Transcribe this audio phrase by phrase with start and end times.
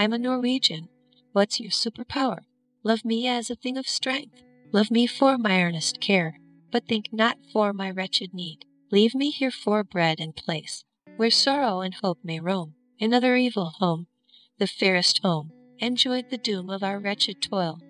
[0.00, 0.88] I'm a Norwegian.
[1.32, 2.38] What's your superpower?
[2.82, 4.40] Love me as a thing of strength.
[4.72, 6.38] Love me for my earnest care,
[6.72, 8.64] But think not for my wretched need.
[8.90, 10.84] Leave me here for bread and place,
[11.18, 12.76] Where sorrow and hope may roam.
[12.98, 14.06] Another evil home,
[14.58, 17.82] the fairest home, Enjoyed the doom of our wretched toil.